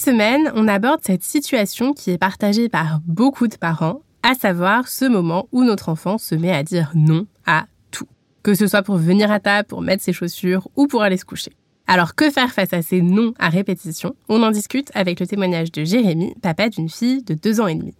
[0.00, 4.88] Cette semaine, on aborde cette situation qui est partagée par beaucoup de parents, à savoir
[4.88, 8.06] ce moment où notre enfant se met à dire non à tout.
[8.42, 11.26] Que ce soit pour venir à table, pour mettre ses chaussures ou pour aller se
[11.26, 11.52] coucher.
[11.86, 14.14] Alors que faire face à ces non à répétition?
[14.30, 17.74] On en discute avec le témoignage de Jérémy, papa d'une fille de deux ans et
[17.74, 17.92] demi.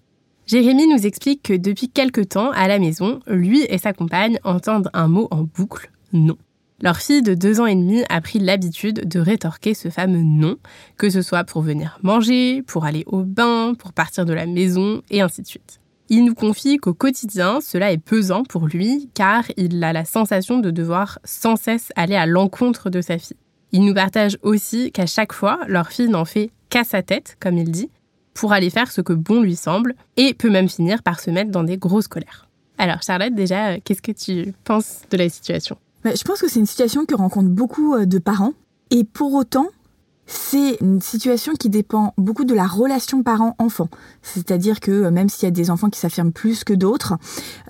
[0.47, 4.89] Jérémy nous explique que depuis quelque temps, à la maison, lui et sa compagne entendent
[4.95, 6.39] un mot en boucle, non.
[6.83, 10.57] Leur fille de deux ans et demi a pris l'habitude de rétorquer ce fameux non,
[10.97, 15.03] que ce soit pour venir manger, pour aller au bain, pour partir de la maison,
[15.11, 15.79] et ainsi de suite.
[16.09, 20.59] Il nous confie qu'au quotidien, cela est pesant pour lui, car il a la sensation
[20.59, 23.37] de devoir sans cesse aller à l'encontre de sa fille.
[23.73, 27.59] Il nous partage aussi qu'à chaque fois, leur fille n'en fait qu'à sa tête, comme
[27.59, 27.91] il dit,
[28.33, 31.51] pour aller faire ce que bon lui semble, et peut même finir par se mettre
[31.51, 32.49] dans des grosses colères.
[32.79, 35.77] Alors Charlotte, déjà, qu'est-ce que tu penses de la situation?
[36.05, 38.53] Bah, Je pense que c'est une situation que rencontrent beaucoup euh, de parents,
[38.91, 39.69] et pour autant,
[40.27, 43.89] c'est une situation qui dépend beaucoup de la relation parent-enfant.
[44.23, 47.15] C'est-à-dire que euh, même s'il y a des enfants qui s'affirment plus que d'autres,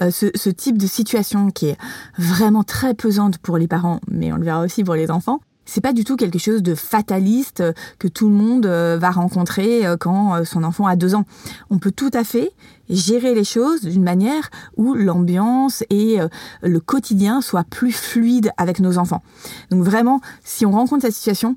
[0.03, 1.79] euh, ce, ce, type de situation qui est
[2.19, 5.41] vraiment très pesante pour les parents, mais on le verra aussi pour les enfants,
[5.71, 9.13] c'est pas du tout quelque chose de fataliste euh, que tout le monde euh, va
[9.13, 11.25] rencontrer euh, quand son enfant a deux ans.
[11.71, 12.51] On peut tout à fait
[12.89, 16.19] gérer les choses d'une manière où l'ambiance et
[16.63, 19.23] le quotidien soient plus fluides avec nos enfants.
[19.71, 21.55] Donc vraiment, si on rencontre cette situation,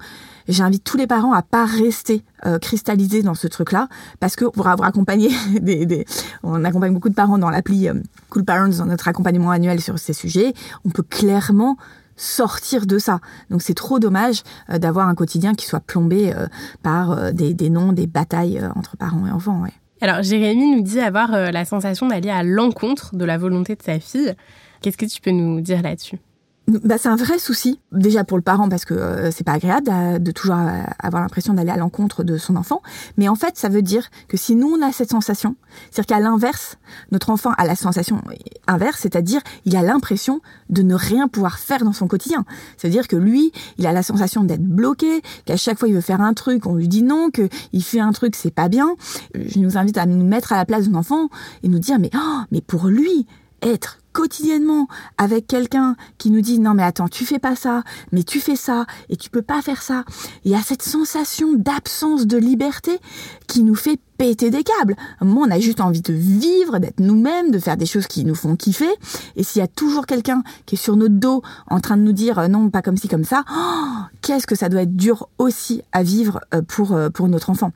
[0.48, 2.24] j'invite tous les parents à pas rester
[2.62, 3.88] cristallisés dans ce truc-là,
[4.20, 6.06] parce que pour avoir accompagné des,
[6.44, 7.90] on accompagne beaucoup de parents dans l'appli
[8.30, 10.54] Cool Parents dans notre accompagnement annuel sur ces sujets,
[10.86, 11.78] on peut clairement
[12.24, 13.20] sortir de ça.
[13.50, 16.48] Donc c'est trop dommage euh, d'avoir un quotidien qui soit plombé euh,
[16.82, 19.64] par euh, des, noms, des batailles entre parents et enfants.
[20.02, 24.00] Alors Jérémy nous dit avoir la sensation d'aller à l'encontre de la volonté de sa
[24.00, 24.34] fille.
[24.82, 26.20] Qu'est-ce que tu peux nous dire là-dessus?
[26.68, 30.24] Bah, c'est un vrai souci déjà pour le parent parce que euh, c'est pas agréable
[30.24, 32.82] de, toujours euh, avoir l'impression d'aller à l'encontre de son enfant.
[33.18, 35.56] Mais en fait, ça veut dire que si nous on a cette sensation,
[35.92, 36.78] c'est-à-dire qu'à l'inverse,
[37.12, 38.22] notre enfant a la sensation
[38.68, 42.46] inverse, c'est-à-dire il a l'impression de ne rien pouvoir faire dans son quotidien.
[42.78, 46.22] C'est-à-dire que lui, il a la sensation d'être bloqué, qu'à chaque fois il veut faire
[46.22, 48.96] un truc, on lui dit non, que il fait un truc, c'est pas bien.
[49.36, 51.28] Je nous invite à nous mettre à la place de enfant
[51.64, 53.26] et nous dire mais oh, mais pour lui
[53.62, 54.88] être quotidiennement
[55.18, 58.56] avec quelqu'un qui nous dit non mais attends tu fais pas ça mais tu fais
[58.56, 60.06] ça et tu peux pas faire ça.
[60.46, 63.00] Il y a cette sensation d'absence de liberté
[63.48, 64.96] qui nous fait péter des câbles.
[65.22, 68.36] Moi on a juste envie de vivre d'être nous-mêmes de faire des choses qui nous
[68.36, 68.94] font kiffer.
[69.36, 72.14] Et s'il y a toujours quelqu'un qui est sur notre dos en train de nous
[72.14, 75.30] dire euh, non pas comme ci comme ça oh, qu'est-ce que ça doit être dur
[75.38, 77.72] aussi à vivre euh, pour euh, pour notre enfant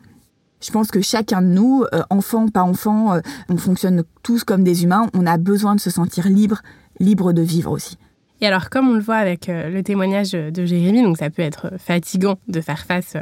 [0.62, 3.20] je pense que chacun de nous, euh, enfant, pas enfant, euh,
[3.50, 5.08] on fonctionne tous comme des humains.
[5.14, 6.62] On a besoin de se sentir libre,
[7.00, 7.98] libre de vivre aussi.
[8.40, 11.42] Et alors, comme on le voit avec euh, le témoignage de Jérémy, donc ça peut
[11.42, 13.18] être fatigant de faire face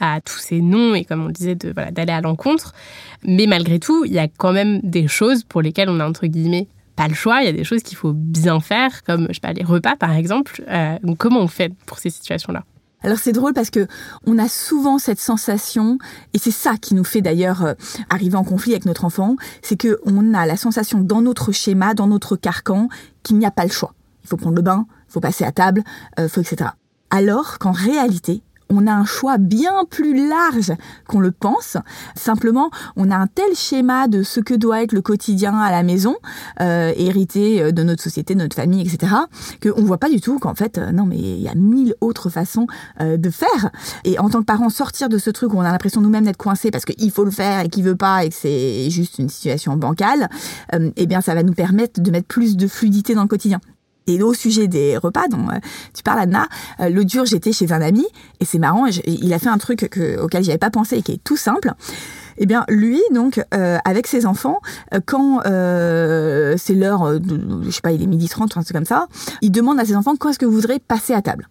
[0.00, 2.74] à tous ces noms et comme on le disait, d'aller à l'encontre.
[3.22, 6.26] Mais malgré tout, il y a quand même des choses pour lesquelles on a entre
[6.26, 7.42] guillemets pas le choix.
[7.42, 10.62] Il y a des choses qu'il faut bien faire, comme je les repas par exemple.
[11.02, 12.64] donc comment on fait pour ces situations-là?
[13.02, 13.86] Alors c'est drôle parce que
[14.26, 15.98] on a souvent cette sensation,
[16.34, 17.74] et c'est ça qui nous fait d'ailleurs euh,
[18.10, 21.94] arriver en conflit avec notre enfant, c'est que on a la sensation dans notre schéma,
[21.94, 22.88] dans notre carcan,
[23.22, 23.94] qu'il n'y a pas le choix.
[24.24, 25.84] Il faut prendre le bain, il faut passer à table,
[26.18, 26.70] euh, faut etc.
[27.10, 30.72] Alors qu'en réalité, on a un choix bien plus large
[31.06, 31.76] qu'on le pense.
[32.14, 35.82] Simplement, on a un tel schéma de ce que doit être le quotidien à la
[35.82, 36.16] maison,
[36.60, 39.12] euh, hérité euh, de notre société, de notre famille, etc.,
[39.62, 42.30] qu'on voit pas du tout qu'en fait, euh, non, mais il y a mille autres
[42.30, 42.66] façons
[43.00, 43.70] euh, de faire.
[44.04, 46.36] Et en tant que parent, sortir de ce truc où on a l'impression nous-mêmes d'être
[46.36, 49.28] coincés parce qu'il faut le faire et qu'il veut pas et que c'est juste une
[49.28, 50.28] situation bancale,
[50.96, 53.60] eh bien, ça va nous permettre de mettre plus de fluidité dans le quotidien.
[54.08, 55.58] Et au sujet des repas dont euh,
[55.94, 56.48] tu parles, Anna,
[56.80, 58.06] euh, l'autre jour, j'étais chez un ami
[58.40, 61.12] et c'est marrant, il a fait un truc que, auquel j'avais pas pensé et qui
[61.12, 61.74] est tout simple.
[62.38, 64.60] Eh bien, lui, donc, euh, avec ses enfants,
[65.06, 67.20] quand c'est l'heure,
[67.62, 69.08] je sais pas, il est midi 30 ou un truc comme ça,
[69.42, 71.48] il demande à ses enfants quand est-ce que vous voudrez passer à table?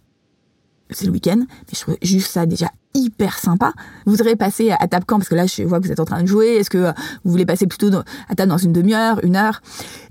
[0.90, 3.74] C'est le week-end, mais je trouve juste ça déjà hyper sympa.
[4.06, 5.18] Vous voudrez passer à table quand?
[5.18, 6.56] Parce que là, je vois que vous êtes en train de jouer.
[6.56, 6.92] Est-ce que
[7.24, 9.62] vous voulez passer plutôt à table dans une demi-heure, une heure?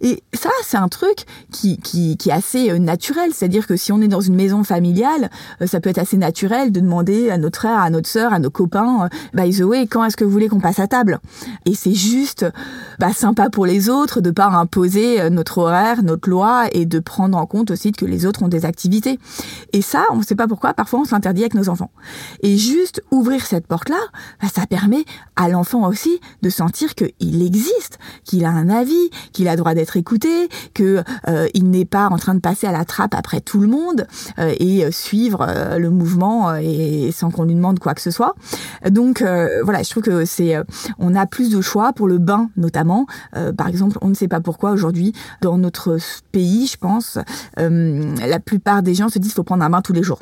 [0.00, 3.30] Et ça, c'est un truc qui, qui, qui est assez euh, naturel.
[3.32, 5.30] C'est-à-dire que si on est dans une maison familiale,
[5.60, 8.38] euh, ça peut être assez naturel de demander à notre frère, à notre sœur, à
[8.38, 11.18] nos copains, euh, by the way, quand est-ce que vous voulez qu'on passe à table?
[11.64, 12.46] Et c'est juste
[12.98, 17.36] bah, sympa pour les autres de pas imposer notre horaire, notre loi et de prendre
[17.36, 19.18] en compte aussi que les autres ont des activités.
[19.72, 21.90] Et ça, on ne sait pas pourquoi, parfois on s'interdit avec nos enfants.
[22.42, 22.75] Et juste
[23.10, 23.98] ouvrir cette porte-là,
[24.42, 25.04] bah, ça permet
[25.36, 29.96] à l'enfant aussi de sentir qu'il existe, qu'il a un avis, qu'il a droit d'être
[29.96, 33.60] écouté, que euh, il n'est pas en train de passer à la trappe après tout
[33.60, 34.06] le monde
[34.38, 38.34] euh, et suivre euh, le mouvement et sans qu'on lui demande quoi que ce soit.
[38.88, 39.22] Donc
[39.62, 40.56] voilà, je trouve que c'est
[40.98, 43.06] on a plus de choix pour le bain notamment.
[43.56, 45.98] par exemple, on ne sait pas pourquoi aujourd'hui dans notre
[46.32, 47.18] pays, je pense,
[47.56, 50.20] la plupart des gens se disent qu'il faut prendre un bain tous les jours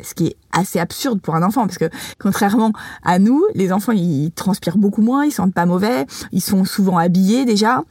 [0.00, 2.72] ce qui est assez absurde pour un enfant parce que contrairement
[3.02, 6.98] à nous, les enfants ils transpirent beaucoup moins, ils sentent pas mauvais, ils sont souvent
[6.98, 7.82] habillés déjà.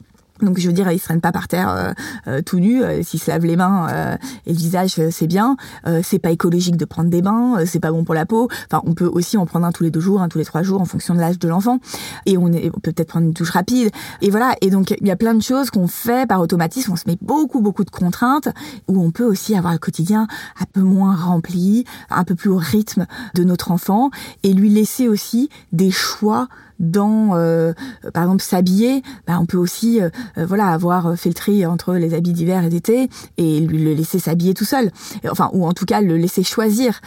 [0.42, 1.92] Donc je veux dire, ils se traînent pas par terre euh,
[2.28, 2.82] euh, tout nus.
[2.82, 4.16] Euh, s'ils se lavent les mains
[4.46, 5.56] et le visage, c'est bien.
[6.02, 8.48] c'est pas écologique de prendre des bains, c'est pas bon pour la peau.
[8.70, 10.62] Enfin, on peut aussi en prendre un tous les deux jours, un tous les trois
[10.62, 11.78] jours, en fonction de l'âge de l'enfant.
[12.26, 13.90] Et on, est, on peut peut-être prendre une douche rapide.
[14.22, 14.54] Et voilà.
[14.60, 16.92] Et donc il y a plein de choses qu'on fait par automatisme.
[16.92, 18.48] On se met beaucoup beaucoup de contraintes
[18.88, 20.26] où on peut aussi avoir le quotidien
[20.60, 24.10] un peu moins rempli, un peu plus au rythme de notre enfant
[24.42, 27.72] et lui laisser aussi des choix dans, euh,
[28.12, 31.94] par exemple, s'habiller, bah, on peut aussi, euh, euh, voilà, avoir fait le tri entre
[31.94, 34.90] les habits d'hiver et d'été et lui le laisser s'habiller tout seul,
[35.30, 37.00] enfin, ou en tout cas le laisser choisir.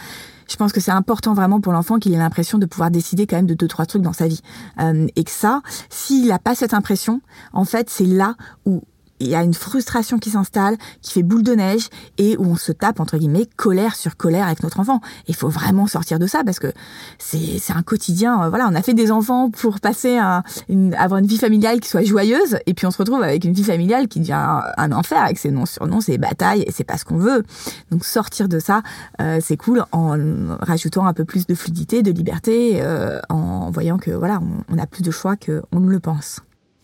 [0.48, 3.36] Je pense que c'est important vraiment pour l'enfant qu'il ait l'impression de pouvoir décider quand
[3.36, 4.42] même de deux trois trucs dans sa vie,
[5.14, 7.20] et que ça, s'il n'a pas cette impression,
[7.52, 8.34] en fait, c'est là
[8.66, 8.82] où
[9.20, 11.88] il y a une frustration qui s'installe, qui fait boule de neige
[12.18, 15.00] et où on se tape entre guillemets colère sur colère avec notre enfant.
[15.28, 16.72] Il faut vraiment sortir de ça parce que
[17.18, 18.42] c'est un quotidien.
[18.42, 21.80] Euh, voilà, on a fait des enfants pour passer un, une, avoir une vie familiale
[21.80, 24.32] qui soit joyeuse et puis on se retrouve avec une vie familiale qui devient
[24.76, 27.44] un, enfer avec ses noms surnoms, ses batailles et c'est pas ce qu'on veut.
[27.90, 28.82] Donc sortir de ça,
[29.20, 30.16] euh, c'est cool en
[30.60, 34.78] rajoutant un peu plus de fluidité, de liberté, euh, en voyant que voilà, on, on
[34.78, 36.40] a plus de choix qu'on ne le pense.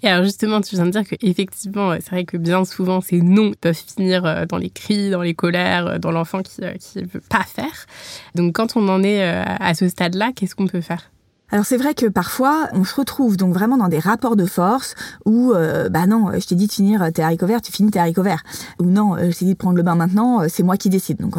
[0.07, 3.51] Et alors justement, tu viens de dire qu'effectivement, c'est vrai que bien souvent, ces non
[3.61, 7.07] peuvent finir euh, dans les cris, dans les colères, euh, dans l'enfant qui ne euh,
[7.13, 7.87] veut pas faire.
[8.37, 11.11] Donc quand on en est à ce stade-là, qu'est-ce qu'on peut faire?
[11.57, 14.95] Alors c'est vrai que parfois on se retrouve donc vraiment dans des rapports de force
[15.25, 17.99] où euh, bah non, je t'ai dit de finir tes haricots verts, tu finis tes
[17.99, 18.43] haricots verts.
[18.79, 20.91] Ou non, euh, je t'ai dit de prendre le bain maintenant, euh, c'est moi qui
[20.91, 21.19] décide.
[21.19, 21.37] Donc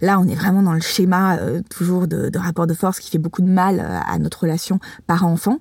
[0.00, 3.18] là on est vraiment dans le schéma toujours de, de rapport de force qui fait
[3.18, 4.78] beaucoup de mal à notre relation
[5.08, 5.58] parent-enfant.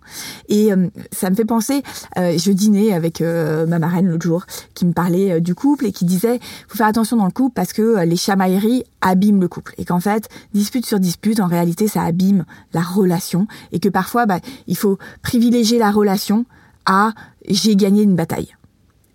[0.49, 0.69] Et
[1.11, 1.81] ça me fait penser,
[2.15, 6.39] je dînais avec ma marraine l'autre jour qui me parlait du couple et qui disait
[6.67, 9.99] faut faire attention dans le couple parce que les chamailleries abîment le couple et qu'en
[9.99, 14.77] fait dispute sur dispute en réalité ça abîme la relation et que parfois, bah, il
[14.77, 16.45] faut privilégier la relation
[16.85, 17.13] à
[17.47, 18.55] j'ai gagné une bataille.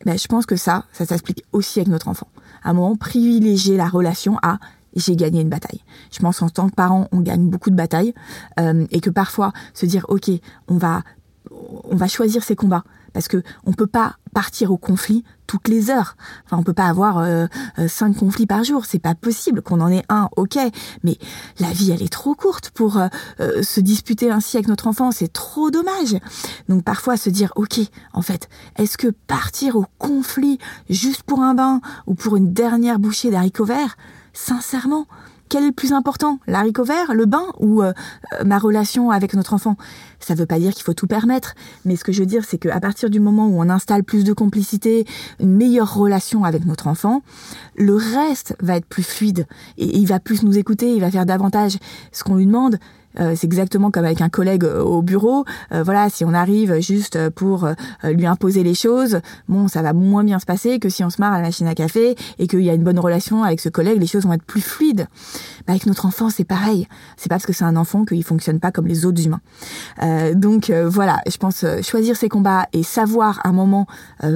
[0.05, 2.29] Ben, je pense que ça, ça s'explique aussi avec notre enfant.
[2.63, 4.59] À un moment, privilégier la relation à
[4.97, 5.83] j'ai gagné une bataille.
[6.11, 8.15] Je pense qu'en tant que parent, on gagne beaucoup de batailles
[8.59, 10.31] euh, et que parfois se dire ok,
[10.69, 11.03] on va
[11.51, 15.91] on va choisir ses combats parce que on peut pas partir au conflit toutes les
[15.91, 16.17] heures.
[16.45, 17.47] Enfin, on peut pas avoir euh,
[17.79, 19.63] euh, cinq conflits par jour, c'est pas possible.
[19.63, 20.57] Qu'on en ait un, ok,
[21.03, 21.19] mais
[21.59, 23.09] la vie elle est trop courte pour euh,
[23.63, 26.17] se disputer ainsi avec notre enfant, c'est trop dommage.
[26.69, 27.81] Donc parfois se dire, ok,
[28.13, 30.59] en fait, est-ce que partir au conflit
[30.89, 33.97] juste pour un bain ou pour une dernière bouchée d'haricots verts,
[34.33, 35.07] sincèrement,
[35.51, 37.93] quel est le plus important L'haricot vert, le bain ou euh,
[38.33, 39.77] euh, ma relation avec notre enfant?
[40.21, 41.55] Ça ne veut pas dire qu'il faut tout permettre,
[41.85, 44.23] mais ce que je veux dire, c'est qu'à partir du moment où on installe plus
[44.25, 45.07] de complicité,
[45.41, 47.23] une meilleure relation avec notre enfant,
[47.77, 51.27] le reste va être plus fluide et il va plus nous écouter, il va faire
[51.27, 51.79] davantage
[52.13, 52.79] ce qu'on lui demande.
[53.19, 55.45] Euh, c'est exactement comme avec un collègue euh, au bureau.
[55.73, 57.69] Euh, voilà, si on arrive juste pour
[58.05, 61.21] lui imposer les choses, bon, ça va moins bien se passer que si on se
[61.21, 63.69] marre à la machine à café et qu'il y a une bonne relation avec ce
[63.69, 65.07] collègue, les choses vont être plus fluides.
[65.67, 66.87] Bah, avec notre enfant, c'est pareil.
[67.17, 69.41] C'est pas parce que c'est un enfant qu'il fonctionne pas comme les autres humains.
[70.35, 73.87] donc voilà, je pense choisir ses combats et savoir un moment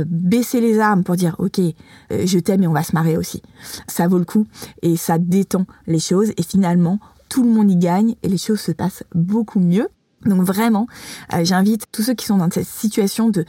[0.06, 1.60] baisser les armes pour dire ok,
[2.10, 3.42] je t'aime et on va se marrer aussi.
[3.86, 4.46] Ça vaut le coup
[4.82, 8.60] et ça détend les choses et finalement tout le monde y gagne et les choses
[8.60, 9.88] se passent beaucoup mieux.
[10.24, 10.86] Donc vraiment,
[11.32, 13.44] euh, j'invite tous ceux qui sont dans cette situation de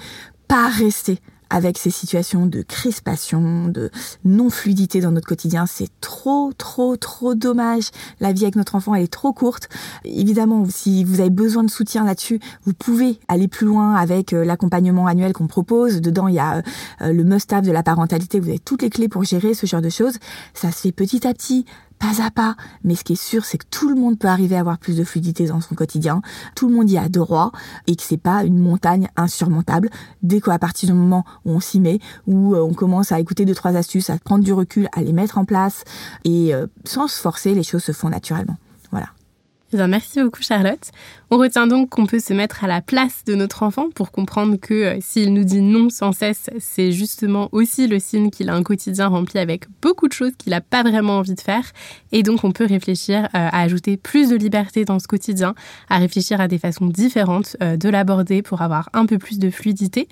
[0.47, 3.91] pas rester avec ces situations de crispation, de
[4.23, 5.65] non-fluidité dans notre quotidien.
[5.65, 7.91] C'est trop, trop, trop dommage.
[8.19, 9.69] La vie avec notre enfant, elle est trop courte.
[10.03, 14.43] Évidemment, si vous avez besoin de soutien là-dessus, vous pouvez aller plus loin avec euh,
[14.43, 16.01] l'accompagnement annuel qu'on propose.
[16.01, 16.61] Dedans, il y a
[17.01, 18.39] euh, le must-have de la parentalité.
[18.39, 20.17] Vous avez toutes les clés pour gérer ce genre de choses.
[20.53, 21.65] Ça se fait petit à petit,
[21.99, 22.55] pas à pas.
[22.83, 24.97] Mais ce qui est sûr, c'est que tout le monde peut arriver à avoir plus
[24.97, 26.21] de fluidité dans son quotidien.
[26.55, 27.51] Tout le monde y a droit
[27.87, 29.89] et que c'est pas une montagne insurmontable.
[30.23, 33.45] Dès qu'à partir du moment où on s'y met, où euh, on commence à écouter
[33.45, 35.83] deux, trois astuces, à prendre du recul, à les mettre en place
[36.23, 38.57] et euh, sans se forcer, les choses se font naturellement.
[39.73, 40.91] Eh merci beaucoup Charlotte.
[41.31, 44.57] On retient donc qu'on peut se mettre à la place de notre enfant pour comprendre
[44.57, 48.53] que euh, s'il nous dit non sans cesse, c'est justement aussi le signe qu'il a
[48.53, 51.63] un quotidien rempli avec beaucoup de choses qu'il n'a pas vraiment envie de faire.
[52.11, 55.55] Et donc on peut réfléchir euh, à ajouter plus de liberté dans ce quotidien,
[55.89, 59.49] à réfléchir à des façons différentes euh, de l'aborder pour avoir un peu plus de
[59.49, 60.07] fluidité.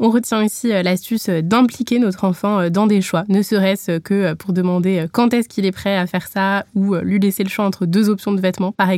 [0.00, 5.06] On retient aussi l'astuce d'impliquer notre enfant dans des choix, ne serait-ce que pour demander
[5.12, 8.08] quand est-ce qu'il est prêt à faire ça ou lui laisser le choix entre deux
[8.08, 8.90] options de vêtements par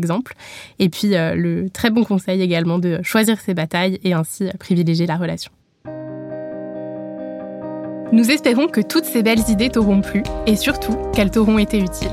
[0.79, 5.17] Et puis le très bon conseil également de choisir ses batailles et ainsi privilégier la
[5.17, 5.51] relation.
[8.11, 12.09] Nous espérons que toutes ces belles idées t'auront plu et surtout qu'elles t'auront été utiles.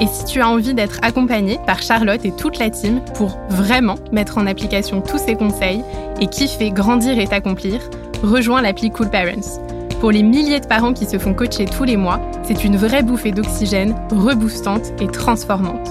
[0.00, 3.96] Et si tu as envie d'être accompagné par Charlotte et toute la team pour vraiment
[4.12, 5.82] mettre en application tous ces conseils
[6.20, 7.80] et kiffer, grandir et t'accomplir,
[8.22, 9.60] rejoins l'appli Cool Parents.
[10.00, 13.02] Pour les milliers de parents qui se font coacher tous les mois, c'est une vraie
[13.02, 15.88] bouffée d'oxygène, reboostante et transformante.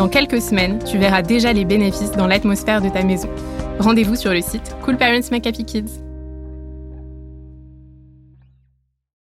[0.00, 3.28] Dans quelques semaines, tu verras déjà les bénéfices dans l'atmosphère de ta maison.
[3.78, 6.09] Rendez-vous sur le site Cool Parents Make Happy Kids.